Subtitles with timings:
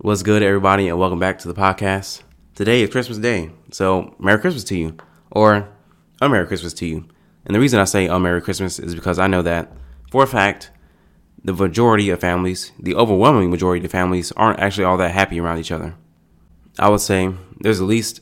[0.00, 2.22] What's good, everybody, and welcome back to the podcast.
[2.54, 4.96] Today is Christmas Day, so Merry Christmas to you,
[5.32, 5.68] or
[6.22, 7.08] unmerry Christmas to you.
[7.44, 9.72] And the reason I say unmerry Christmas is because I know that,
[10.12, 10.70] for a fact,
[11.42, 15.58] the majority of families, the overwhelming majority of families, aren't actually all that happy around
[15.58, 15.96] each other.
[16.78, 18.20] I would say there's at least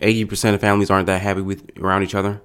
[0.00, 2.42] 80% of families aren't that happy with around each other.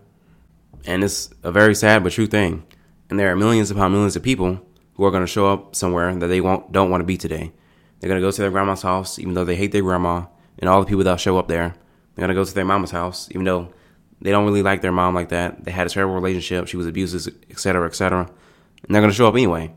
[0.86, 2.64] And it's a very sad but true thing.
[3.09, 4.62] And there are millions upon millions of people
[4.94, 7.54] who are going to show up somewhere that they won't don't want to be today.
[8.00, 10.25] They're to go to their grandma's house even though they hate their grandma
[10.60, 11.75] and all the people that show up there.
[12.15, 13.74] They're to go to their mama's house even though
[14.21, 15.64] they don't really like their mom like that.
[15.64, 16.68] They had a terrible relationship.
[16.68, 18.29] She was abusive, etc., etc.
[18.83, 19.71] And they're to show up anyway.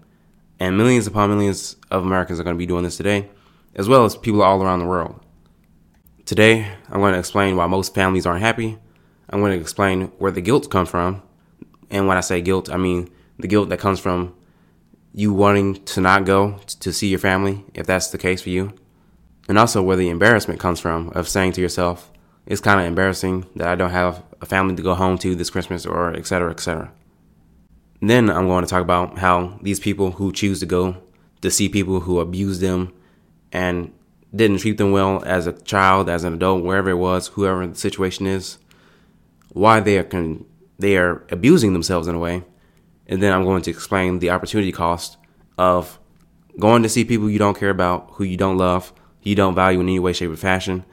[0.59, 3.30] And millions upon millions of Americans are to be doing this today,
[3.75, 5.20] as well as people all around the world.
[6.27, 8.78] Today, I'm going to explain why most families aren't happy.
[9.28, 11.23] I'm to explain where the guilt comes from.
[11.91, 13.09] And when I say guilt, I mean
[13.39, 14.34] the guilt that comes from
[15.12, 18.73] you wanting to not go to see your family, if that's the case for you.
[19.48, 22.12] And also where the embarrassment comes from of saying to yourself,
[22.47, 25.50] it's kind of embarrassing that I don't have a family to go home to this
[25.50, 26.92] Christmas or et cetera, et cetera.
[28.00, 30.97] Then I'm going to talk about how these people who choose to go
[31.42, 32.92] to see people who abuse them
[33.52, 33.92] and
[34.34, 37.74] didn't treat them well as a child, as an adult, wherever it was, whoever the
[37.74, 38.58] situation is,
[39.52, 40.47] why they are con-
[40.78, 42.45] they are abusing themselves in a way,
[43.11, 45.19] and then I'm going to explain the opportunity cost
[45.58, 45.98] of
[46.58, 49.55] going to see people you don't care about, who you don't love, who you don't
[49.55, 50.84] value in any way, shape, or fashion,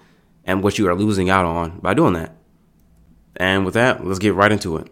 [0.44, 2.36] and what you are losing out on by doing that.
[3.36, 4.92] And with that, let's get right into it.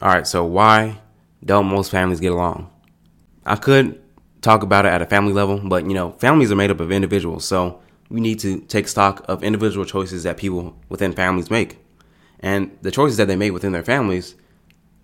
[0.00, 1.00] All right, so why
[1.44, 2.70] don't most families get along?
[3.44, 4.00] I could
[4.40, 6.92] talk about it at a family level, but you know, families are made up of
[6.92, 11.78] individuals, so we need to take stock of individual choices that people within families make.
[12.38, 14.36] And the choices that they make within their families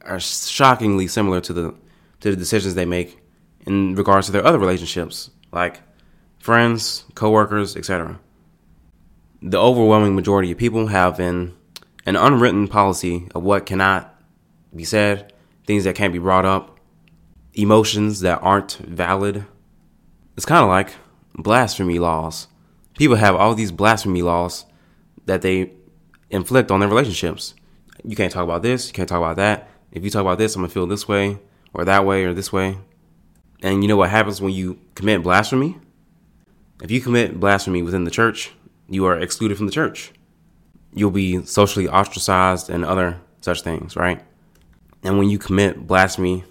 [0.04, 1.74] are shockingly similar to the
[2.20, 3.20] to the decisions they make
[3.66, 5.80] in regards to their other relationships, like
[6.38, 8.18] friends, coworkers, etc.
[9.42, 11.54] The overwhelming majority of people have an
[12.06, 14.14] an unwritten policy of what cannot
[14.74, 15.32] be said,
[15.66, 16.78] things that can't be brought up,
[17.54, 19.44] emotions that aren't valid.
[20.36, 20.94] It's kind of like
[21.34, 22.48] blasphemy laws.
[22.98, 24.66] People have all these blasphemy laws
[25.26, 25.72] that they
[26.30, 27.54] inflict on their relationships.
[28.04, 29.68] You can't talk about this, you can't talk about that.
[29.94, 31.38] If you talk about this, I'm gonna feel this way,
[31.72, 32.78] or that way, or this way.
[33.62, 35.78] And you know what happens when you commit blasphemy?
[36.82, 38.52] If you commit blasphemy within the church,
[38.88, 40.12] you are excluded from the church.
[40.92, 44.22] You'll be socially ostracized and other such things, right?
[45.02, 46.44] And when you commit blasphemy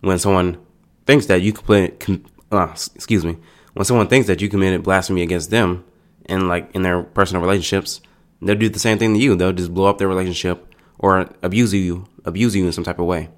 [0.00, 0.58] when someone
[1.04, 2.04] thinks that you commit,
[2.52, 3.36] uh, excuse me,
[3.74, 5.84] when someone thinks that you committed blasphemy against them
[6.26, 8.00] and like in their personal relationships,
[8.40, 9.34] they'll do the same thing to you.
[9.34, 13.06] They'll just blow up their relationship or abuse you, abuse you in some type of
[13.06, 13.30] way.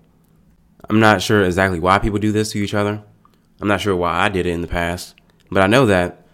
[0.88, 3.02] I'm not sure exactly why people do this to each other.
[3.60, 5.14] I'm not sure why I did it in the past,
[5.50, 6.26] but I know that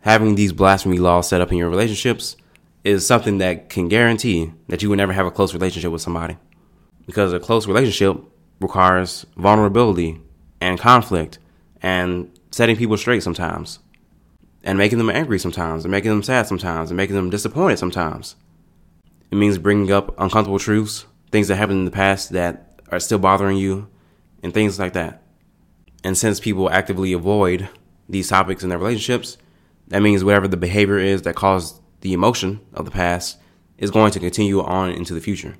[0.00, 2.36] having these blasphemy laws set up in your relationships
[2.84, 6.36] is something that can guarantee that you will never have a close relationship with somebody.
[7.06, 8.22] Because a close relationship
[8.60, 10.20] requires vulnerability
[10.60, 11.38] and conflict
[11.80, 13.78] and setting people straight sometimes
[14.62, 18.36] and making them angry sometimes and making them sad sometimes and making them disappointed sometimes.
[19.30, 23.18] It means bringing up uncomfortable truths, things that happened in the past that are still
[23.18, 23.88] bothering you,
[24.42, 25.22] and things like that.
[26.02, 27.68] And since people actively avoid
[28.08, 29.36] these topics in their relationships,
[29.88, 33.38] that means whatever the behavior is that caused the emotion of the past
[33.78, 35.56] is going to continue on into the future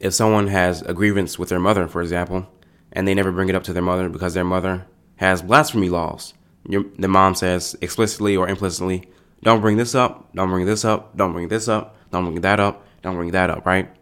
[0.00, 2.50] if someone has a grievance with their mother, for example,
[2.90, 6.34] and they never bring it up to their mother because their mother has blasphemy laws,
[6.66, 9.04] your, the mom says explicitly or implicitly,
[9.42, 12.58] don't bring this up, don't bring this up, don't bring this up, don't bring that
[12.58, 13.94] up, don't bring that up, right?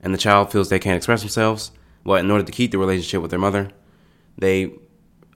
[0.00, 1.72] And the child feels they can't express themselves.
[2.04, 3.70] Well, in order to keep the relationship with their mother,
[4.38, 4.72] they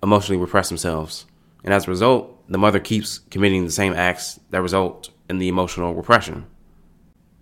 [0.03, 1.27] emotionally repress themselves.
[1.65, 5.49] And as a result, the mother keeps committing the same acts that result in the
[5.49, 6.47] emotional repression.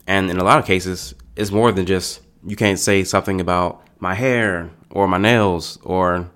[0.07, 3.83] And in a lot of cases, it's more than just you can't say something about
[3.99, 6.31] my hair or my nails or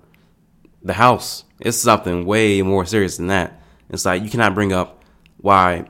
[0.81, 1.43] the house.
[1.59, 3.61] It's something way more serious than that.
[3.89, 5.03] It's like you cannot bring up
[5.37, 5.85] why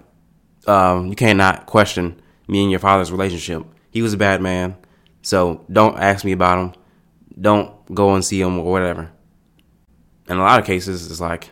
[0.67, 3.65] um, you cannot question me and your father's relationship.
[3.91, 4.75] He was a bad man,
[5.23, 6.83] so don't ask me about them.
[7.39, 9.09] Don't go and see them or whatever.
[10.29, 11.49] In a lot of cases, it's like,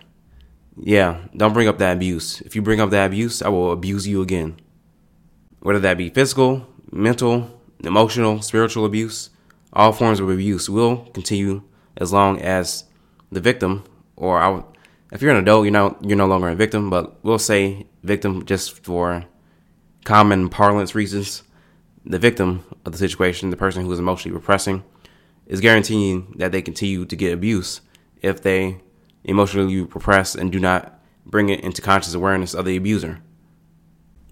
[0.78, 2.42] yeah, don't bring up that abuse.
[2.42, 4.58] If you bring up that abuse, I will abuse you again.
[5.62, 9.32] Whether that be physical, mental, emotional, spiritual abuse,
[9.74, 11.64] all forms of abuse will continue
[11.98, 12.86] as long as
[13.32, 13.84] the victim,
[14.16, 14.64] or I,
[15.12, 18.46] if you're an adult, you're not you're no longer a victim, but we'll say victim
[18.46, 19.26] just for
[20.04, 21.44] common parlance reasons.
[22.06, 24.84] The victim of the situation, the person who is emotionally repressing,
[25.46, 27.82] is guaranteeing that they continue to get abuse
[28.22, 28.82] if they
[29.24, 33.22] emotionally repress and do not bring it into conscious awareness of the abuser.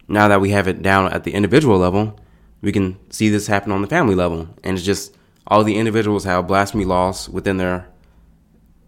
[0.07, 2.19] Now that we have it down at the individual level,
[2.61, 4.49] we can see this happen on the family level.
[4.63, 7.87] And it's just all the individuals have blasphemy laws within their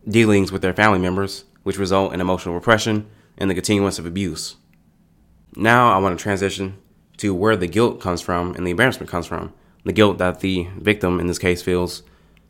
[0.08, 3.08] dealings with their family members, which result in emotional repression
[3.38, 4.56] and the continuance of abuse.
[5.56, 6.78] Now I want to transition
[7.22, 9.54] to where the guilt comes from and the embarrassment comes from.
[9.86, 12.02] The guilt that the victim in this case feels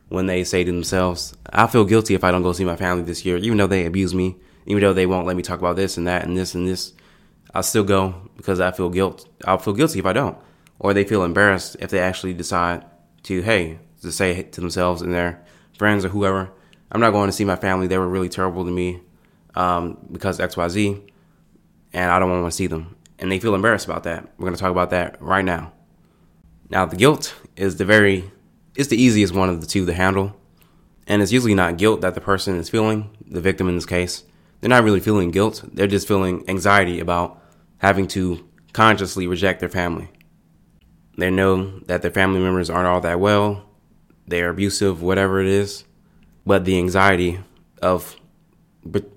[0.07, 3.03] when they say to themselves, I feel guilty if I don't go see my family
[3.03, 5.75] this year, even though they abuse me, even though they won't let me talk about
[5.75, 6.93] this and that and this and this.
[7.53, 9.27] I'll still go because I feel guilt.
[9.43, 10.37] I'll feel guilty if I don't.
[10.79, 12.85] Or they feel embarrassed if they actually decide
[13.23, 15.43] to, hey, to say to themselves and their
[15.77, 16.49] friends or whoever,
[16.93, 17.87] I'm not going to see my family.
[17.87, 19.01] They were really terrible to me
[19.53, 21.11] um, because XYZ,
[21.91, 22.95] and I don't want to see them.
[23.21, 24.27] And they feel embarrassed about that.
[24.37, 25.71] We're going to talk about that right now.
[26.69, 28.29] Now, the guilt is the very,
[28.75, 30.35] it's the easiest one of the two to handle.
[31.07, 34.23] And it's usually not guilt that the person is feeling, the victim in this case.
[34.59, 35.63] They're not really feeling guilt.
[35.71, 37.41] They're just feeling anxiety about
[37.77, 40.09] having to consciously reject their family.
[41.17, 43.65] They know that their family members aren't all that well.
[44.27, 45.85] They're abusive, whatever it is
[46.45, 47.39] but the anxiety
[47.81, 48.15] of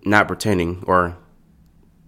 [0.04, 1.16] not pretending or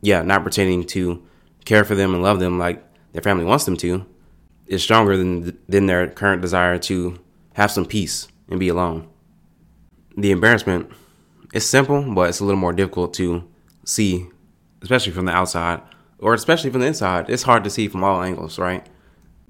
[0.02, 1.22] yeah not pretending to
[1.66, 2.82] care for them and love them like
[3.12, 4.06] their family wants them to
[4.66, 7.18] is stronger than than their current desire to
[7.54, 9.06] have some peace and be alone.
[10.16, 10.90] The embarrassment
[11.52, 13.46] is simple but it's a little more difficult to
[13.84, 14.28] see
[14.80, 15.82] especially from the outside
[16.18, 17.28] or especially from the inside.
[17.28, 18.86] It's hard to see from all angles right?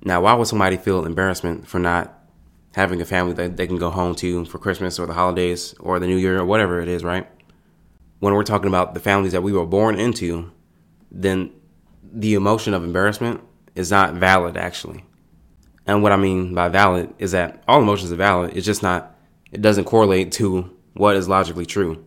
[0.04, 2.12] Now why would somebody feel embarrassment for not
[2.74, 5.98] having a family that they can go home to for Christmas or the holidays or
[5.98, 7.26] the new year or whatever it is, right?
[8.20, 10.50] When we're talking about the families that we were born into,
[11.10, 11.52] then
[12.12, 13.40] the emotion of embarrassment
[13.74, 15.04] is not valid actually.
[15.86, 18.56] And what I mean by valid is that all emotions are valid.
[18.56, 19.14] It's just not,
[19.52, 22.04] it doesn't correlate to what is logically true.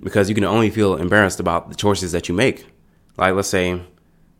[0.00, 2.66] Because you can only feel embarrassed about the choices that you make.
[3.16, 3.82] Like, let's say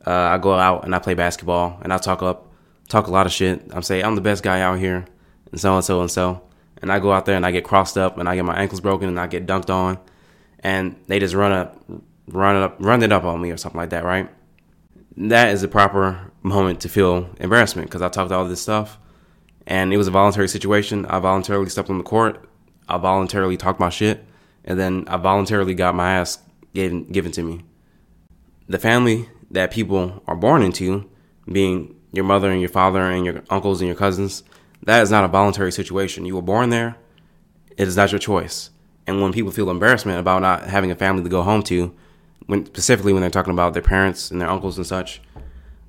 [0.07, 2.53] uh, I go out and I play basketball and I talk up,
[2.89, 3.63] talk a lot of shit.
[3.73, 5.07] I'm saying I'm the best guy out here
[5.51, 6.43] and so and so and so.
[6.83, 8.81] And I go out there and I get crossed up and I get my ankles
[8.81, 9.99] broken and I get dunked on,
[10.61, 11.83] and they just run up,
[12.29, 14.29] run it up, run it up on me or something like that, right?
[15.17, 18.99] That is the proper moment to feel embarrassment because I talked all this stuff,
[19.67, 21.07] and it was a voluntary situation.
[21.07, 22.47] I voluntarily stepped on the court.
[22.89, 24.25] I voluntarily talked my shit,
[24.65, 26.39] and then I voluntarily got my ass
[26.75, 27.65] given given to me.
[28.69, 31.09] The family that people are born into,
[31.51, 34.43] being your mother and your father and your uncles and your cousins,
[34.83, 36.27] that is not a voluntary situation.
[36.27, 36.97] You were born there.
[37.79, 38.71] It is not your choice.
[39.07, 41.95] And when people feel embarrassment about not having a family to go home to,
[42.47, 45.21] when specifically when they're talking about their parents and their uncles and such,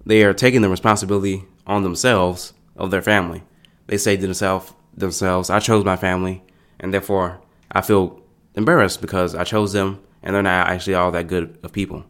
[0.05, 3.43] they are taking the responsibility on themselves of their family.
[3.87, 6.43] They say to themselves, themselves, I chose my family,
[6.79, 7.39] and therefore
[7.71, 8.21] I feel
[8.55, 12.05] embarrassed because I chose them, and they're not actually all that good of people.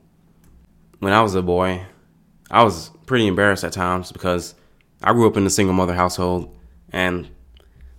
[1.00, 1.86] When I was a boy,
[2.50, 4.56] I was pretty embarrassed at times because
[5.04, 6.58] I grew up in a single mother household
[6.92, 7.30] and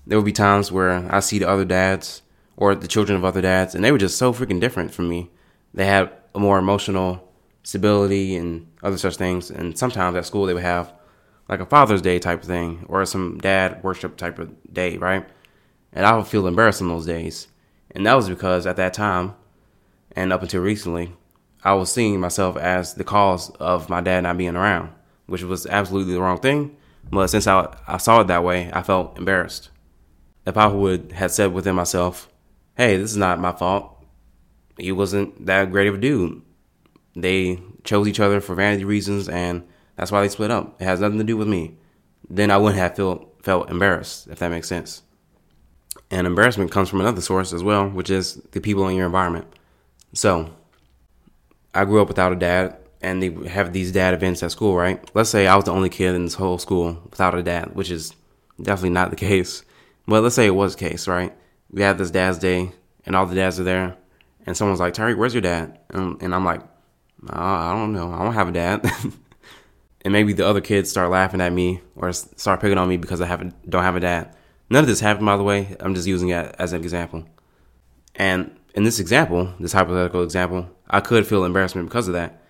[0.07, 2.23] there would be times where I see the other dads
[2.57, 5.31] or the children of other dads, and they were just so freaking different from me.
[5.75, 7.29] They had a more emotional
[7.65, 9.51] stability and other such things.
[9.51, 10.93] And sometimes at school they would have
[11.49, 15.29] like a Father's Day type of thing or some dad worship type of day, right?
[15.93, 17.49] And I would feel embarrassed on those days.
[17.91, 19.35] And that was because at that time,
[20.13, 21.13] and up until recently,
[21.65, 24.91] I was seeing myself as the cause of my dad not being around,
[25.27, 26.77] which was absolutely the wrong thing.
[27.11, 29.71] But since I, I saw it that way, I felt embarrassed.
[30.47, 32.29] If I would have said within myself,
[32.77, 33.98] hey, this is not my fault.
[34.79, 36.43] He wasn't that great of a dude.
[37.15, 39.67] They chose each other for vanity reasons and
[39.97, 40.81] that's why they split up.
[40.81, 41.77] It has nothing to do with me.
[42.31, 45.03] Then I wouldn't have felt felt embarrassed, if that makes sense.
[46.11, 49.47] And embarrassment comes from another source as well, which is the people in your environment.
[50.13, 50.51] So,
[51.75, 55.01] I grew up without a dad and they have these dad events at school, right?
[55.15, 57.91] Let's say I was the only kid in this whole school without a dad, which
[57.91, 58.15] is
[58.61, 59.63] definitely not the case.
[60.07, 61.35] But let's say it was the case, right?
[61.71, 62.73] We had this dad's day,
[63.05, 63.97] and all the dads are there,
[64.49, 65.79] and someone's like, Terry, where's your dad?
[65.91, 66.63] And, and I'm like,
[67.31, 68.11] I don't know.
[68.13, 68.81] I don't have a dad.
[70.03, 73.21] and maybe the other kids start laughing at me or start picking on me because
[73.21, 74.35] I have don't have a dad.
[74.71, 75.77] None of this happened, by the way.
[75.79, 77.25] I'm just using it as an example.
[78.17, 82.43] And in this example, this hypothetical example, I could feel embarrassment because of that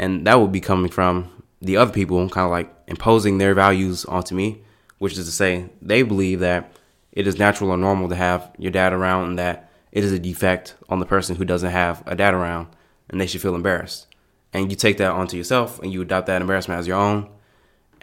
[0.00, 1.30] and that would be coming from
[1.60, 4.62] the other people kind of like imposing their values onto me
[4.98, 6.72] which is to say they believe that
[7.12, 10.18] it is natural or normal to have your dad around and that it is a
[10.18, 12.68] defect on the person who doesn't have a dad around
[13.08, 14.06] and they should feel embarrassed
[14.52, 17.28] and you take that onto yourself and you adopt that embarrassment as your own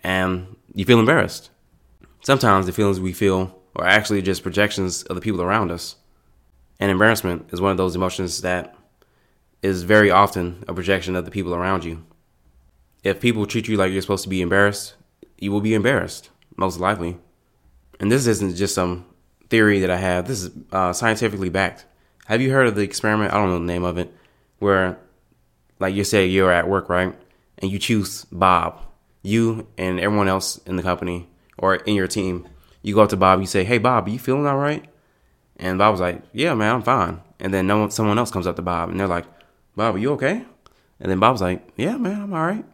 [0.04, 1.50] and you feel embarrassed
[2.22, 5.96] sometimes the feelings we feel are actually just projections of the people around us
[6.80, 8.76] and embarrassment is one of those emotions that
[9.62, 12.06] is very often a projection of the people around you.
[13.04, 14.96] If people treat you like you're supposed to be embarrassed,
[15.38, 17.18] you will be embarrassed, most likely.
[18.00, 19.06] And this isn't just some
[19.50, 21.86] theory that I have, this is uh, scientifically backed.
[22.26, 23.34] Have you heard of the experiment?
[23.34, 24.14] I don't know the name of it,
[24.60, 24.98] where,
[25.80, 27.16] like you say, you're at work, right?
[27.60, 28.82] And you choose Bob,
[29.24, 31.28] you and everyone else in the company
[31.58, 32.48] or in your team.
[32.82, 34.86] You go up to Bob, you say, Hey, Bob, are you feeling all right?
[35.58, 37.22] And Bob was like, Yeah, man, I'm fine.
[37.40, 39.26] And then no one, someone else comes up to Bob and they're like,
[39.76, 40.46] Bob, are you okay?
[41.00, 42.66] And then Bob's like, Yeah, man, I'm all right.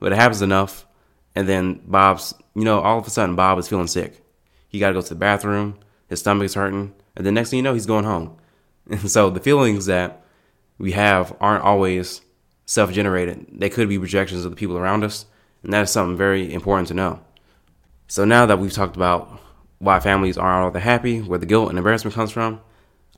[0.00, 0.86] But it happens enough.
[1.34, 4.24] And then Bob's, you know, all of a sudden Bob is feeling sick.
[4.68, 5.78] He got to go to the bathroom.
[6.08, 6.94] His stomach is hurting.
[7.16, 8.36] And the next thing you know, he's going home.
[8.90, 10.24] And so the feelings that
[10.78, 12.22] we have aren't always
[12.64, 13.46] self generated.
[13.52, 15.26] They could be projections of the people around us.
[15.62, 17.20] And that is something very important to know.
[18.06, 19.40] So now that we've talked about
[19.78, 22.60] why families aren't all that happy, where the guilt and embarrassment comes from,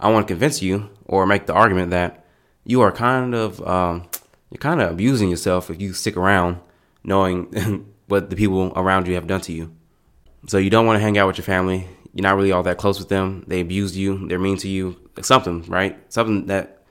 [0.00, 2.24] I want to convince you or make the argument that
[2.64, 4.08] you are kind of um,
[4.50, 6.58] you're kind of abusing yourself if you stick around
[7.04, 9.72] knowing what the people around you have done to you.
[10.46, 11.86] So you don't want to hang out with your family.
[12.14, 13.44] You're not really all that close with them.
[13.46, 14.26] They abused you.
[14.26, 14.96] They're mean to you.
[15.16, 15.98] Like something, right?
[16.12, 16.82] Something that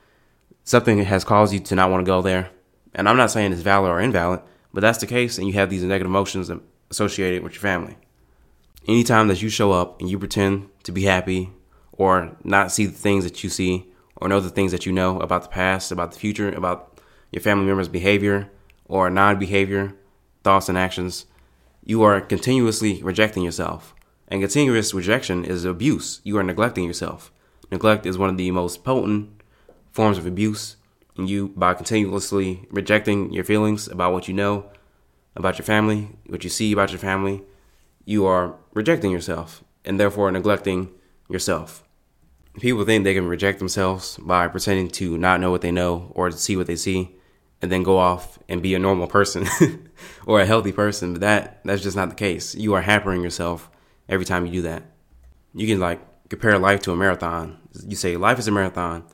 [0.63, 2.51] something has caused you to not want to go there.
[2.93, 4.41] And I'm not saying it's valid or invalid,
[4.73, 6.51] but that's the case, and you have these negative emotions
[6.89, 7.97] associated with your family.
[8.87, 11.51] Anytime that you show up and you pretend to be happy
[11.91, 13.85] or not see the things that you see
[14.15, 16.99] or know the things that you know about the past, about the future, about
[17.31, 18.49] your family members' behavior
[18.85, 19.95] or non behavior,
[20.43, 21.25] thoughts, and actions,
[21.83, 23.93] you are continuously rejecting yourself.
[24.29, 26.21] And continuous rejection is abuse.
[26.23, 27.31] You are neglecting yourself.
[27.71, 29.41] Neglect is one of the most potent
[29.91, 30.75] forms of abuse.
[31.17, 34.69] And you, by continuously rejecting your feelings about what you know
[35.35, 37.43] about your family, what you see about your family,
[38.05, 40.91] you are rejecting yourself and therefore neglecting
[41.27, 41.83] yourself.
[42.59, 46.29] People think they can reject themselves by pretending to not know what they know or
[46.29, 47.15] to see what they see
[47.61, 49.47] and then go off and be a normal person
[50.25, 51.13] or a healthy person.
[51.13, 52.55] But that that's just not the case.
[52.55, 53.69] You are hampering yourself
[54.09, 54.83] every time you do that.
[55.53, 57.57] You can like compare life to a marathon.
[57.87, 59.05] You say life is a marathon,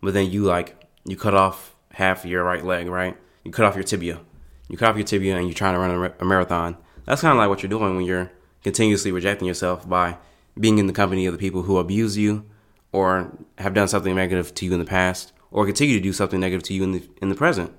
[0.00, 3.16] but then you like you cut off half of your right leg, right?
[3.44, 4.20] You cut off your tibia.
[4.68, 6.76] You cut off your tibia and you're trying to run a, marathon.
[7.04, 8.32] That's kind of like what you're doing when you're
[8.62, 10.16] continuously rejecting yourself by
[10.58, 12.46] being in the company of the people who abuse you
[12.92, 16.40] or have done something negative to you in the past or continue to do something
[16.40, 17.72] negative to you in the in the present.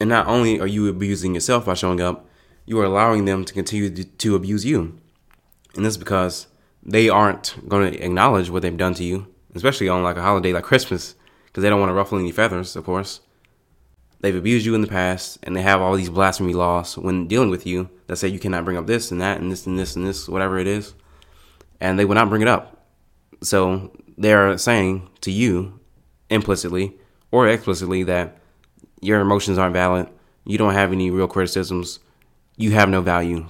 [0.00, 2.26] And not only are you abusing yourself by showing up,
[2.64, 4.99] you are allowing them to continue to abuse you.
[5.74, 6.46] And this is because
[6.82, 10.52] they aren't going to acknowledge what they've done to you, especially on like a holiday
[10.52, 11.14] like Christmas,
[11.46, 13.20] because they don't want to ruffle any feathers, of course.
[14.20, 17.48] They've abused you in the past, and they have all these blasphemy laws when dealing
[17.50, 19.96] with you that say you cannot bring up this and that and this and this
[19.96, 20.94] and this, whatever it is.
[21.80, 22.86] And they will not bring it up.
[23.42, 25.80] So they're saying to you
[26.28, 26.98] implicitly
[27.30, 28.38] or explicitly that
[29.00, 30.08] your emotions aren't valid,
[30.44, 32.00] you don't have any real criticisms,
[32.56, 33.46] you have no value,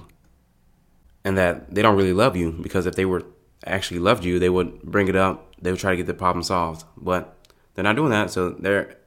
[1.23, 3.23] and that they don't really love you because if they were
[3.65, 6.43] actually loved you, they would bring it up, they would try to get the problem
[6.43, 6.83] solved.
[6.97, 7.37] But
[7.73, 8.97] they're not doing that, so they're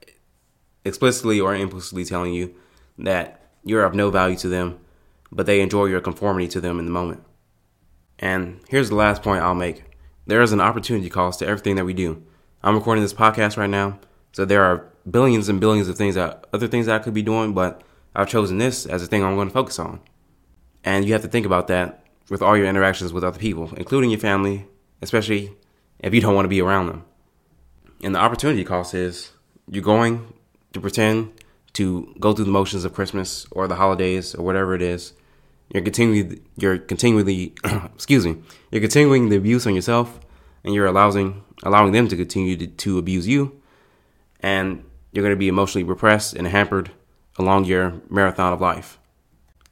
[0.84, 2.54] explicitly or implicitly telling you
[2.98, 4.78] that you're of no value to them,
[5.32, 7.22] but they enjoy your conformity to them in the moment.
[8.18, 9.84] And here's the last point I'll make
[10.26, 12.22] there is an opportunity cost to everything that we do.
[12.62, 13.98] I'm recording this podcast right now,
[14.32, 17.22] so there are billions and billions of things that other things that I could be
[17.22, 17.82] doing, but
[18.14, 20.00] I've chosen this as a thing I'm going to focus on.
[20.82, 24.10] And you have to think about that with all your interactions with other people, including
[24.10, 24.66] your family,
[25.02, 25.52] especially
[25.98, 27.04] if you don't want to be around them.
[28.02, 29.32] And the opportunity cost is
[29.68, 30.32] you're going
[30.72, 31.32] to pretend
[31.74, 35.12] to go through the motions of Christmas or the holidays or whatever it is.
[35.72, 38.36] You're continually you're continually excuse me,
[38.70, 40.20] you're continuing the abuse on yourself
[40.62, 43.60] and you're allowing allowing them to continue to, to abuse you
[44.40, 46.90] and you're going to be emotionally repressed and hampered
[47.38, 48.98] along your marathon of life.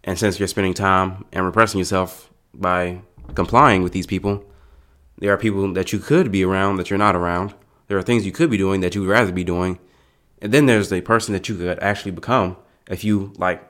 [0.02, 3.00] And since you're spending time and repressing yourself by
[3.34, 4.44] complying with these people,
[5.18, 7.54] there are people that you could be around that you're not around.
[7.88, 9.78] There are things you could be doing that you would rather be doing.
[10.40, 12.56] And then there's the person that you could actually become
[12.88, 13.62] if you like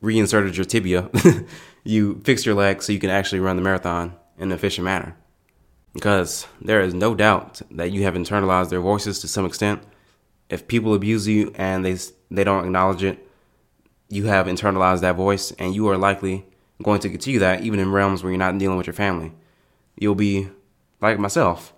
[0.00, 1.10] reinserted your tibia,
[1.84, 5.16] you fixed your leg so you can actually run the marathon in an efficient manner.
[5.94, 9.82] Because there is no doubt that you have internalized their voices to some extent
[10.48, 11.96] if people abuse you and they
[12.30, 13.26] they don't acknowledge it,
[14.08, 16.46] you have internalized that voice, and you are likely
[16.82, 19.32] going to continue that even in realms where you're not dealing with your family.
[19.96, 20.48] You'll be
[21.00, 21.72] like myself.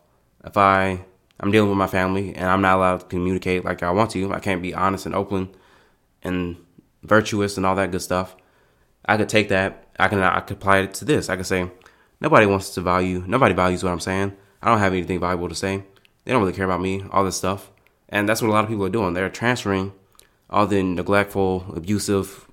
[0.45, 1.05] If I
[1.39, 4.33] I'm dealing with my family and I'm not allowed to communicate like I want to,
[4.33, 5.51] I can't be honest and open
[6.23, 6.57] and
[7.03, 8.37] virtuous and all that good stuff.
[9.05, 9.89] I could take that.
[9.99, 11.29] I can I could apply it to this.
[11.29, 11.71] I could say
[12.21, 13.23] nobody wants to value.
[13.27, 14.37] Nobody values what I'm saying.
[14.63, 15.85] I don't have anything valuable to say.
[16.25, 17.05] They don't really care about me.
[17.13, 17.71] All this stuff.
[18.09, 19.15] And that's what a lot of people are doing.
[19.15, 19.93] They're transferring
[20.49, 22.49] all the neglectful, abusive,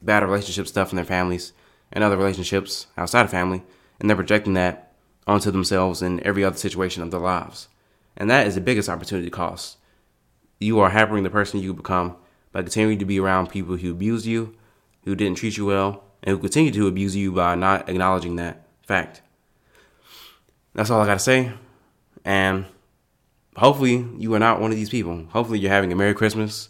[0.00, 1.52] bad relationship stuff in their families
[1.92, 3.62] and other relationships outside of family,
[3.98, 4.92] and they're projecting that
[5.26, 7.68] onto themselves in every other situation of their lives.
[8.16, 9.76] And that is the biggest opportunity cost.
[10.58, 12.16] You are hampering the person you become
[12.50, 14.56] by continuing to be around people who abuse you,
[15.04, 18.66] who didn't treat you well, and who continue to abuse you by not acknowledging that
[18.82, 19.22] fact.
[20.74, 21.52] That's all I got to say.
[22.24, 22.66] And
[23.56, 25.26] hopefully, you are not one of these people.
[25.30, 26.68] Hopefully, you're having a Merry Christmas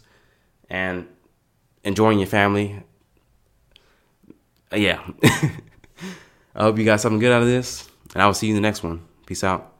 [0.69, 1.07] and
[1.83, 2.83] enjoying your family.
[4.73, 5.01] Yeah.
[6.55, 8.61] I hope you got something good out of this, and I will see you in
[8.61, 9.05] the next one.
[9.25, 9.78] Peace out.